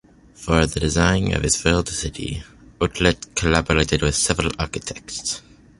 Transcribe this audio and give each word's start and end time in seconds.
For 0.33 0.65
the 0.65 0.79
design 0.79 1.31
of 1.31 1.43
his 1.43 1.63
World 1.63 1.87
City, 1.87 2.41
Otlet 2.79 3.35
collaborated 3.35 4.01
with 4.01 4.15
several 4.15 4.51
architects. 4.57 5.43